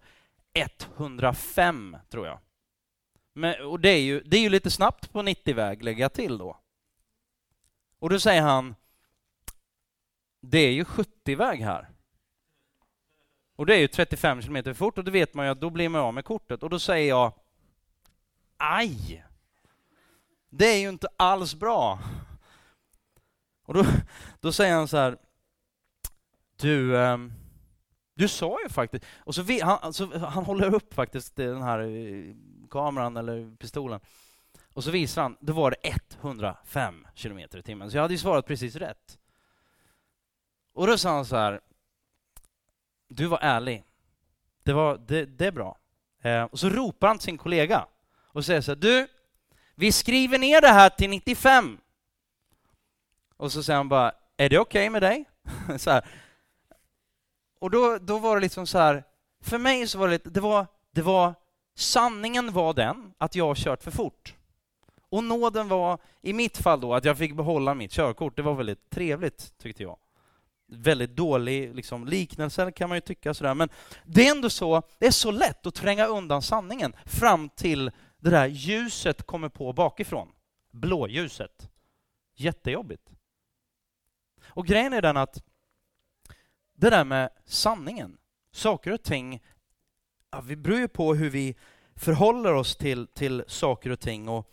[0.97, 2.39] 105 tror jag.
[3.33, 6.37] Men, och det är, ju, det är ju lite snabbt på 90-väg, lägger jag till
[6.37, 6.57] då.
[7.99, 8.75] Och då säger han,
[10.41, 11.89] det är ju 70-väg här.
[13.55, 15.89] Och det är ju 35 km fort och då vet man ju att då blir
[15.89, 16.63] man av med kortet.
[16.63, 17.33] Och då säger jag,
[18.57, 19.25] aj!
[20.49, 21.99] Det är ju inte alls bra.
[23.65, 23.85] Och då,
[24.39, 25.17] då säger han så här,
[26.55, 27.33] du, um,
[28.19, 29.05] du sa ju faktiskt...
[29.17, 32.35] Och så vi, han, alltså, han håller upp faktiskt den här eh,
[32.69, 33.99] kameran eller pistolen.
[34.73, 37.91] Och så visar han, då var det 105 kilometer i timmen.
[37.91, 39.17] Så jag hade ju svarat precis rätt.
[40.73, 41.61] Och då sa han så här,
[43.07, 43.83] du var ärlig.
[44.63, 45.77] Det, var, det, det är bra.
[46.21, 47.85] Eh, och så ropar han till sin kollega
[48.23, 49.07] och säger så här, du,
[49.75, 51.77] vi skriver ner det här till 95.
[53.37, 55.25] Och så säger han bara, är det okej okay med dig?
[55.77, 56.05] så här,
[57.59, 59.03] och då, då var det liksom så här,
[59.43, 61.33] för mig så var det, det var, det var,
[61.75, 64.35] sanningen var den att jag har kört för fort.
[65.09, 68.35] Och nåden var, i mitt fall då, att jag fick behålla mitt körkort.
[68.35, 69.97] Det var väldigt trevligt, tyckte jag.
[70.71, 73.69] Väldigt dålig liksom, liknelse kan man ju tycka sådär, men
[74.05, 78.29] det är ändå så, det är så lätt att tränga undan sanningen fram till det
[78.29, 80.27] där ljuset kommer på bakifrån.
[80.71, 81.69] Blåljuset.
[82.35, 83.11] Jättejobbigt.
[84.43, 85.43] Och grejen är den att
[86.79, 88.17] det där med sanningen.
[88.51, 89.43] Saker och ting,
[90.31, 91.55] ja, vi beror ju på hur vi
[91.95, 94.29] förhåller oss till, till saker och ting.
[94.29, 94.51] Och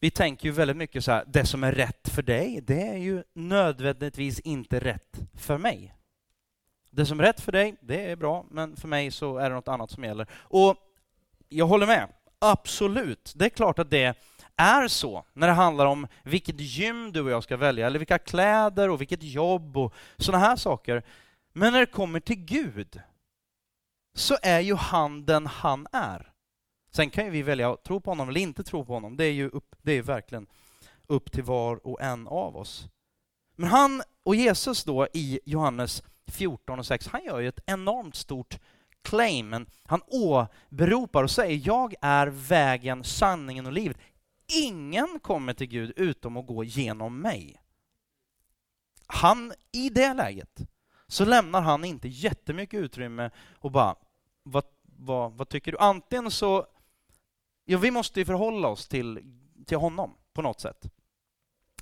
[0.00, 2.96] vi tänker ju väldigt mycket så här, det som är rätt för dig, det är
[2.96, 5.94] ju nödvändigtvis inte rätt för mig.
[6.90, 9.56] Det som är rätt för dig, det är bra, men för mig så är det
[9.56, 10.26] något annat som gäller.
[10.32, 10.76] Och
[11.48, 13.32] jag håller med, absolut.
[13.36, 14.16] Det är klart att det
[14.56, 18.18] är så när det handlar om vilket gym du och jag ska välja, eller vilka
[18.18, 21.02] kläder och vilket jobb och sådana här saker.
[21.52, 23.00] Men när det kommer till Gud
[24.14, 26.32] så är ju han den han är.
[26.90, 29.16] Sen kan ju vi välja att tro på honom eller inte tro på honom.
[29.16, 30.46] Det är ju upp, det är verkligen
[31.06, 32.88] upp till var och en av oss.
[33.56, 38.14] Men han och Jesus då i Johannes 14 och 6, han gör ju ett enormt
[38.14, 38.58] stort
[39.02, 39.48] claim.
[39.48, 43.98] Men han åberopar och säger jag är vägen, sanningen och livet.
[44.52, 47.60] Ingen kommer till Gud utom att gå genom mig.
[49.06, 50.60] Han, i det läget,
[51.08, 53.96] så lämnar han inte jättemycket utrymme och bara,
[54.42, 55.78] vad, vad, vad tycker du?
[55.78, 56.66] Antingen så,
[57.64, 59.34] ja vi måste ju förhålla oss till,
[59.66, 60.90] till honom på något sätt.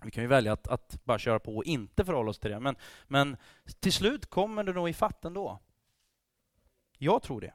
[0.02, 2.60] Vi kan ju välja att, att, bara köra på och inte förhålla oss till det,
[2.60, 3.36] men, men
[3.80, 5.60] till slut kommer det nog i ändå.
[6.98, 7.52] Jag tror det.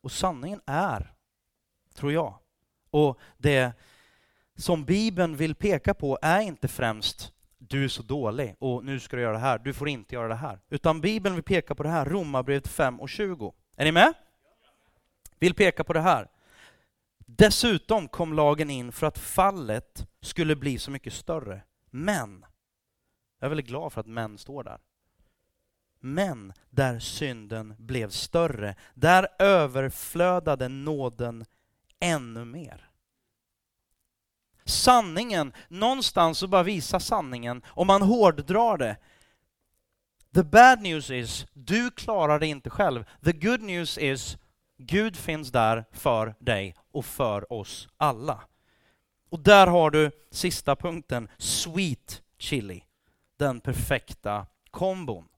[0.00, 1.14] Och sanningen är,
[1.94, 2.38] tror jag,
[2.90, 3.72] och det
[4.54, 7.32] som Bibeln vill peka på är inte främst
[7.70, 10.28] du är så dålig och nu ska du göra det här, du får inte göra
[10.28, 10.60] det här.
[10.68, 13.54] Utan Bibeln vill peka på det här, Romarbrevet 5 och 20.
[13.76, 14.14] Är ni med?
[15.38, 16.28] Vill peka på det här.
[17.18, 21.62] Dessutom kom lagen in för att fallet skulle bli så mycket större.
[21.90, 22.44] Men,
[23.38, 24.78] jag är väldigt glad för att men står där.
[26.00, 31.44] Men där synden blev större, där överflödade nåden
[32.00, 32.89] ännu mer.
[34.70, 38.96] Sanningen, någonstans så bara visa sanningen, om man hårddrar det.
[40.34, 43.04] The bad news is, du klarar det inte själv.
[43.24, 44.38] The good news is,
[44.78, 48.40] Gud finns där för dig och för oss alla.
[49.30, 52.84] Och där har du sista punkten, sweet chili.
[53.38, 55.28] Den perfekta kombon.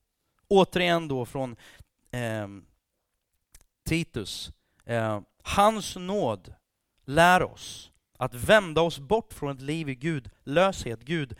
[0.48, 1.56] Återigen då från
[2.10, 2.48] eh,
[3.84, 4.52] Titus.
[4.84, 6.54] Eh, hans nåd
[7.04, 7.91] lär oss
[8.22, 11.34] att vända oss bort från ett liv i Gud, löshet, Gud,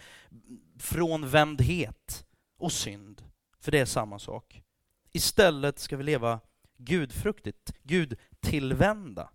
[0.78, 2.24] från vändhet
[2.58, 3.22] och synd.
[3.60, 4.62] För det är samma sak.
[5.12, 6.40] Istället ska vi leva
[6.76, 9.30] gudfruktigt, Gud tillvända.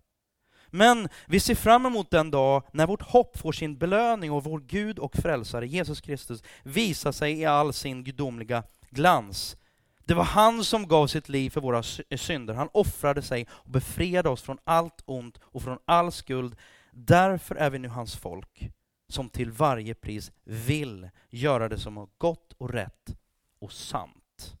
[0.66, 4.60] Men vi ser fram emot den dag när vårt hopp får sin belöning och vår
[4.60, 9.56] Gud och frälsare Jesus Kristus visar sig i all sin gudomliga glans.
[10.04, 11.82] Det var han som gav sitt liv för våra
[12.16, 12.54] synder.
[12.54, 16.56] Han offrade sig och befriade oss från allt ont och från all skuld.
[17.00, 18.70] Därför är vi nu hans folk,
[19.08, 23.16] som till varje pris vill göra det som är gott och rätt
[23.58, 24.56] och sant.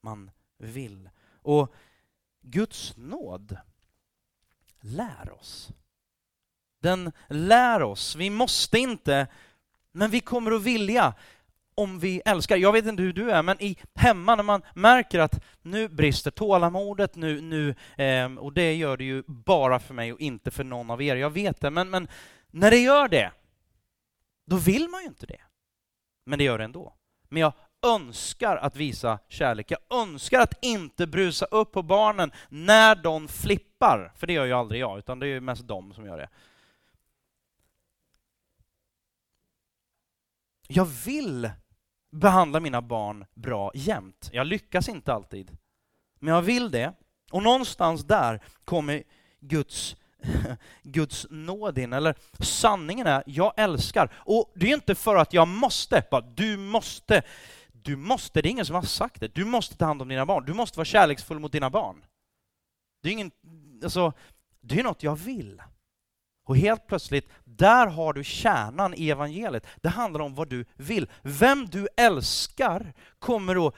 [0.00, 1.10] Man vill.
[1.42, 1.74] Och
[2.40, 3.56] Guds nåd
[4.80, 5.72] lär oss.
[6.80, 8.16] Den lär oss.
[8.16, 9.26] Vi måste inte,
[9.92, 11.14] men vi kommer att vilja
[11.82, 12.56] om vi älskar.
[12.56, 16.30] Jag vet inte hur du är, men i hemma när man märker att nu brister
[16.30, 20.64] tålamodet, nu, nu, eh, och det gör det ju bara för mig och inte för
[20.64, 22.08] någon av er, jag vet det, men, men
[22.50, 23.32] när det gör det,
[24.46, 25.40] då vill man ju inte det.
[26.24, 26.94] Men det gör det ändå.
[27.28, 27.52] Men jag
[27.86, 29.70] önskar att visa kärlek.
[29.70, 34.52] Jag önskar att inte brusa upp på barnen när de flippar, för det gör ju
[34.52, 36.28] aldrig jag, utan det är ju mest de som gör det.
[40.68, 41.50] Jag vill
[42.12, 44.30] behandla mina barn bra jämt.
[44.32, 45.56] Jag lyckas inte alltid,
[46.20, 46.92] men jag vill det.
[47.30, 49.02] Och någonstans där kommer
[49.40, 49.96] Guds
[50.82, 54.12] Guds nåd in, eller sanningen är, jag älskar.
[54.16, 57.22] Och det är inte för att jag måste, bara du måste
[57.82, 60.26] du måste, det är ingen som har sagt det, du måste ta hand om dina
[60.26, 62.04] barn, du måste vara kärleksfull mot dina barn.
[63.02, 63.30] Det är, ingen,
[63.84, 64.12] alltså,
[64.60, 65.62] det är något jag vill.
[66.44, 69.66] Och helt plötsligt, där har du kärnan i evangeliet.
[69.76, 71.10] Det handlar om vad du vill.
[71.22, 73.74] Vem du älskar kommer att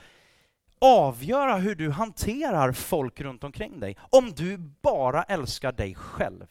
[0.81, 3.97] avgöra hur du hanterar folk runt omkring dig.
[4.09, 6.47] Om du bara älskar dig själv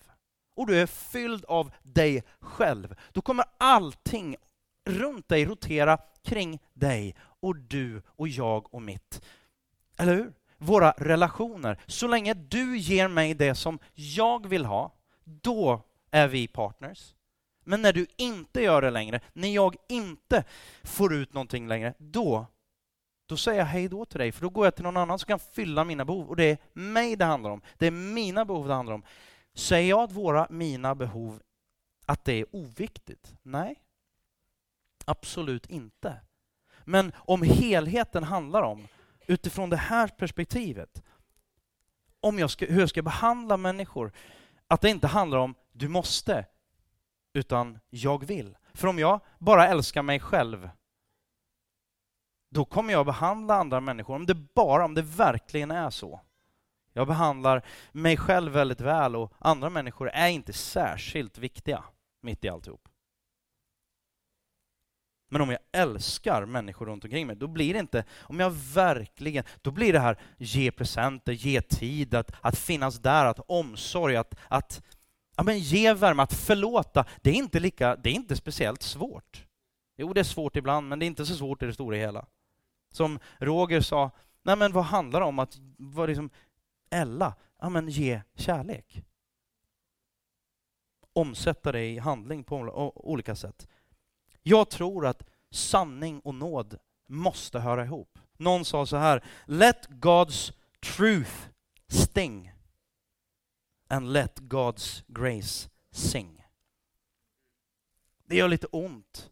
[0.56, 4.36] och du är fylld av dig själv, då kommer allting
[4.84, 9.24] runt dig rotera kring dig och du och jag och mitt.
[9.98, 10.32] Eller hur?
[10.58, 11.80] Våra relationer.
[11.86, 14.92] Så länge du ger mig det som jag vill ha,
[15.24, 15.82] då
[16.14, 17.14] är vi partners.
[17.64, 20.44] Men när du inte gör det längre, när jag inte
[20.82, 22.46] får ut någonting längre, då,
[23.26, 25.26] då säger jag hej då till dig, för då går jag till någon annan som
[25.26, 26.28] kan fylla mina behov.
[26.28, 27.60] Och det är mig det handlar om.
[27.78, 29.02] Det är mina behov det handlar om.
[29.54, 31.42] Säger jag att våra, mina behov,
[32.06, 33.34] att det är oviktigt?
[33.42, 33.82] Nej,
[35.04, 36.20] absolut inte.
[36.84, 38.88] Men om helheten handlar om,
[39.26, 41.02] utifrån det här perspektivet,
[42.20, 44.12] om jag ska, hur jag ska behandla människor,
[44.66, 46.46] att det inte handlar om du måste,
[47.32, 48.56] utan jag vill.
[48.74, 50.70] För om jag bara älskar mig själv,
[52.50, 56.20] då kommer jag behandla andra människor, om det bara, om det verkligen är så.
[56.92, 61.84] Jag behandlar mig själv väldigt väl och andra människor är inte särskilt viktiga
[62.22, 62.88] mitt i alltihop.
[65.30, 69.44] Men om jag älskar människor runt omkring mig, då blir det inte, om jag verkligen,
[69.62, 74.34] då blir det här ge presenter, ge tid, att, att finnas där, att omsorg, att,
[74.48, 74.82] att
[75.36, 77.04] ja, men ge värme, att förlåta.
[77.22, 79.46] Det är, inte lika, det är inte speciellt svårt.
[79.96, 82.26] Jo, det är svårt ibland, men det är inte så svårt i det stora hela.
[82.90, 84.10] Som Roger sa,
[84.42, 86.30] nej men vad handlar det om att, vad liksom,
[86.90, 89.02] Ella, ja men ge kärlek.
[91.12, 92.56] Omsätta det i handling på
[92.94, 93.68] olika sätt.
[94.42, 98.18] Jag tror att sanning och nåd måste höra ihop.
[98.36, 101.48] Någon sa så här, let God's truth
[101.88, 102.53] sting
[103.88, 106.44] and let God's grace sing.
[108.26, 109.30] Det gör lite ont,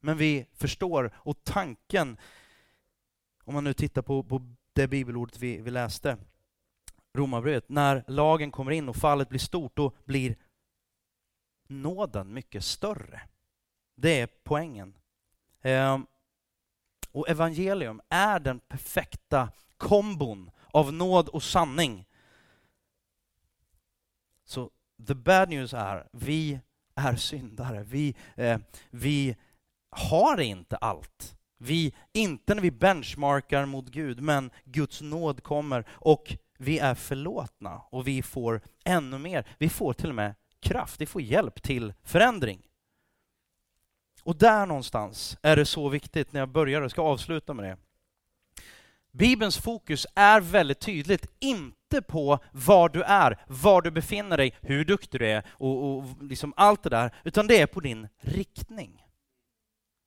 [0.00, 1.14] men vi förstår.
[1.16, 2.16] Och tanken,
[3.44, 6.16] om man nu tittar på, på det bibelordet vi, vi läste,
[7.14, 10.36] Romarbrevet, när lagen kommer in och fallet blir stort, då blir
[11.68, 13.20] nåden mycket större.
[13.94, 14.96] Det är poängen.
[15.62, 16.06] Ehm,
[17.12, 22.06] och evangelium är den perfekta kombon av nåd och sanning.
[24.46, 24.70] Så
[25.06, 26.60] the bad news är, vi
[26.94, 27.82] är syndare.
[27.82, 28.58] Vi, eh,
[28.90, 29.36] vi
[29.90, 31.36] har inte allt.
[31.58, 37.82] Vi, inte när vi benchmarkar mot Gud, men Guds nåd kommer och vi är förlåtna
[37.90, 39.48] och vi får ännu mer.
[39.58, 42.62] Vi får till och med kraft, vi får hjälp till förändring.
[44.22, 47.76] Och där någonstans är det så viktigt när jag börjar och ska avsluta med det.
[49.16, 54.84] Bibelns fokus är väldigt tydligt, inte på var du är, var du befinner dig, hur
[54.84, 59.02] duktig du är och, och liksom allt det där, utan det är på din riktning.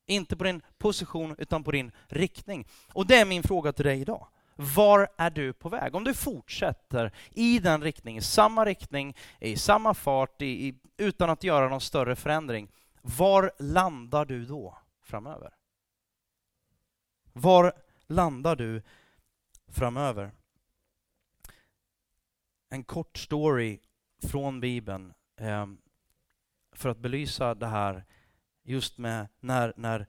[0.08, 2.68] Inte på din position, utan på din riktning.
[2.94, 4.28] Och det är min fråga till dig idag.
[4.56, 5.96] Var är du på väg?
[5.96, 11.44] Om du fortsätter i den riktningen, samma riktning, i samma fart, i, i, utan att
[11.44, 12.68] göra någon större förändring,
[13.02, 15.54] var landar du då framöver?
[17.34, 17.74] Var
[18.10, 18.82] landar du
[19.68, 20.32] framöver?
[22.70, 23.80] En kort story
[24.22, 25.68] från Bibeln eh,
[26.72, 28.06] för att belysa det här
[28.64, 30.08] just med när, när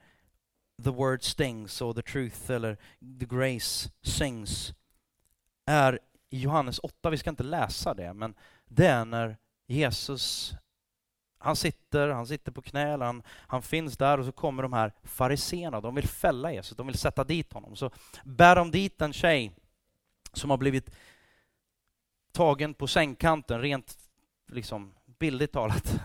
[0.85, 2.77] the word stings och the truth eller
[3.21, 4.75] the grace sings
[5.65, 5.99] är
[6.31, 8.35] i Johannes 8, vi ska inte läsa det, men
[8.65, 9.37] det är när
[9.67, 10.55] Jesus
[11.43, 14.93] han sitter, han sitter på knä, han, han finns där och så kommer de här
[15.03, 17.77] fariseerna, de vill fälla Jesus, de vill sätta dit honom.
[17.77, 17.91] Så
[18.25, 19.53] bär de dit en tjej
[20.33, 20.91] som har blivit
[22.33, 23.99] tagen på sängkanten, rent
[24.47, 26.01] liksom bildligt talat.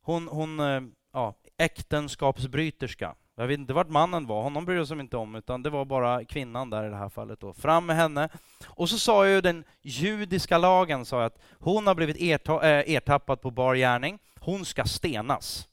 [0.00, 0.82] Hon, hon eh,
[1.12, 3.14] ja, äktenskapsbryterska.
[3.38, 6.24] Jag vet inte vart mannen var, honom brydde sig inte om, utan det var bara
[6.24, 7.40] kvinnan där i det här fallet.
[7.40, 7.52] Då.
[7.52, 8.28] Fram med henne.
[8.66, 13.40] Och så sa ju den judiska lagen sa att hon har blivit erta äh, ertappad
[13.40, 15.68] på bar gärning, hon ska stenas.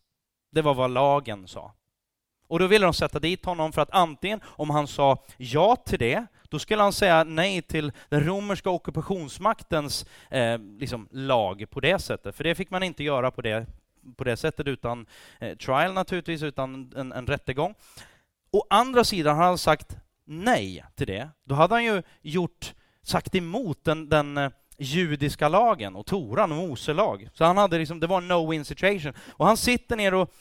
[0.52, 1.74] Det var vad lagen sa.
[2.48, 6.00] Och då ville de sätta dit honom för att antingen, om han sa ja till
[6.00, 12.00] det, då skulle han säga nej till den romerska ockupationsmaktens eh, liksom, lag på det
[12.00, 13.68] sättet, för det fick man inte göra på det
[14.18, 15.06] på det sättet utan
[15.40, 17.76] eh, trial naturligtvis, utan en, en rättegång.
[18.52, 21.30] Å andra sidan har han sagt nej till det.
[21.44, 22.74] Då hade han ju gjort,
[23.04, 27.30] sagt emot den, den eh, judiska lagen och Toran och Mose lag.
[27.34, 29.14] Så han hade liksom, det var en no-win situation.
[29.30, 30.34] Och han sitter ner och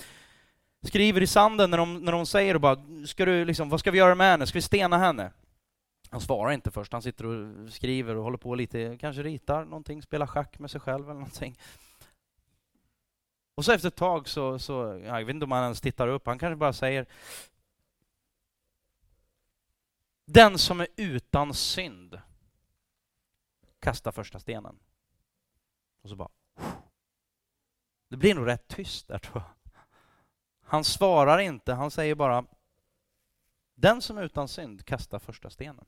[0.87, 3.91] skriver i sanden när de, när de säger och bara, ska du liksom, vad ska
[3.91, 4.47] vi göra med henne?
[4.47, 5.33] Ska vi stena henne?
[6.11, 10.03] Han svarar inte först, han sitter och skriver och håller på lite, kanske ritar någonting,
[10.03, 11.59] spelar schack med sig själv eller någonting.
[13.55, 16.27] Och så efter ett tag så, så jag vet inte om han ens tittar upp,
[16.27, 17.07] han kanske bara säger
[20.25, 22.21] Den som är utan synd
[23.81, 24.79] kasta första stenen.
[26.03, 26.31] Och så bara
[28.09, 29.73] Det blir nog rätt tyst där tror jag.
[30.61, 32.47] Han svarar inte, han säger bara
[33.75, 35.85] Den som är utan synd kasta första stenen.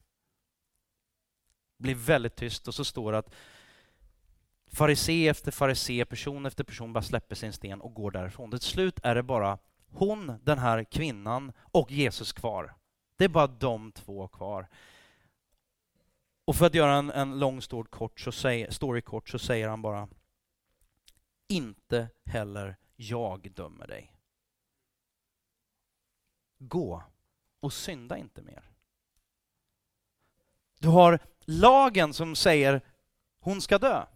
[1.76, 3.34] Det blir väldigt tyst och så står det att
[4.74, 8.50] farisé efter farisé, person efter person bara släpper sin sten och går därifrån.
[8.50, 9.58] Till slut är det bara
[9.90, 12.74] hon, den här kvinnan och Jesus kvar.
[13.16, 14.68] Det är bara de två kvar.
[16.44, 19.68] Och för att göra en, en lång story kort, så säger, story kort så säger
[19.68, 20.08] han bara
[21.48, 24.12] Inte heller jag dömer dig.
[26.58, 27.02] Gå
[27.60, 28.70] och synda inte mer.
[30.78, 32.80] Du har lagen som säger
[33.38, 34.06] hon ska dö.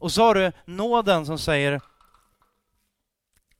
[0.00, 1.80] Och så har du nåden som säger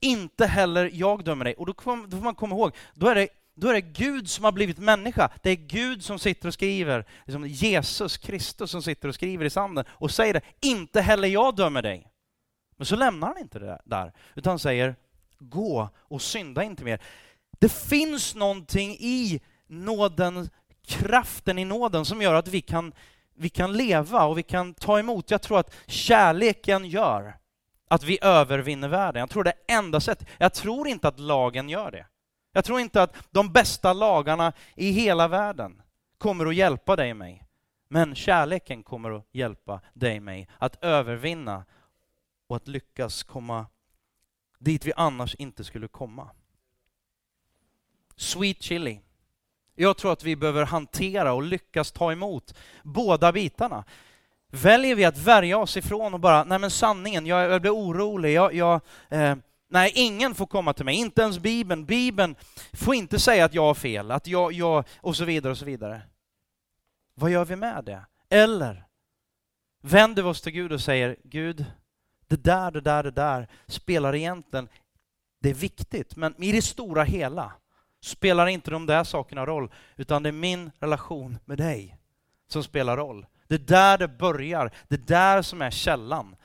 [0.01, 1.55] inte heller jag dömer dig.
[1.55, 4.31] Och då, kom, då får man komma ihåg, då är, det, då är det Gud
[4.31, 5.31] som har blivit människa.
[5.43, 9.51] Det är Gud som sitter och skriver, liksom Jesus Kristus som sitter och skriver i
[9.51, 12.11] sanden och säger det, inte heller jag dömer dig.
[12.77, 14.97] Men så lämnar han inte det där, utan han säger,
[15.39, 17.03] gå och synda inte mer.
[17.59, 20.51] Det finns någonting i nåden,
[20.87, 22.93] kraften i nåden som gör att vi kan
[23.39, 25.31] vi kan leva och vi kan ta emot.
[25.31, 27.39] Jag tror att kärleken gör
[27.89, 29.21] att vi övervinner världen.
[29.21, 30.29] Jag tror det är enda sättet.
[30.39, 32.07] Jag tror inte att lagen gör det.
[32.53, 35.83] Jag tror inte att de bästa lagarna i hela världen
[36.19, 37.45] kommer att hjälpa dig och mig.
[37.89, 41.65] Men kärleken kommer att hjälpa dig och mig att övervinna
[42.47, 43.67] och att lyckas komma
[44.59, 46.31] dit vi annars inte skulle komma.
[48.17, 49.01] Sweet chili.
[49.81, 53.85] Jag tror att vi behöver hantera och lyckas ta emot båda bitarna.
[54.51, 58.33] Väljer vi att värja oss ifrån och bara, nej men sanningen, jag, jag blir orolig,
[58.33, 59.37] jag, jag eh,
[59.71, 61.85] nej ingen får komma till mig, inte ens Bibeln.
[61.85, 62.35] Bibeln
[62.73, 65.65] får inte säga att jag har fel, att jag, jag, och så vidare och så
[65.65, 66.03] vidare.
[67.15, 68.07] Vad gör vi med det?
[68.31, 68.85] Eller
[69.83, 71.65] vänder vi oss till Gud och säger, Gud,
[72.27, 74.69] det där, det där, det där spelar egentligen,
[75.41, 77.53] det är viktigt, men i det stora hela
[78.01, 81.99] spelar inte de där sakerna roll, utan det är min relation med dig
[82.49, 83.27] som spelar roll.
[83.47, 86.37] Det är där det börjar, det är där som är källan.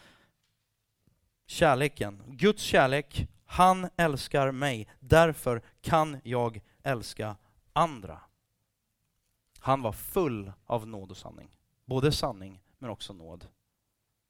[1.46, 7.36] Kärleken, Guds kärlek, han älskar mig, därför kan jag älska
[7.74, 8.20] andra.
[9.60, 11.50] Han var full av nåd och sanning,
[11.86, 13.48] både sanning men också nåd.